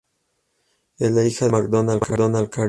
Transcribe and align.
Es 0.97 1.11
la 1.11 1.23
hija 1.23 1.45
del 1.45 1.53
actor 1.53 1.85
Macdonald 1.85 2.41
Carey. 2.49 2.59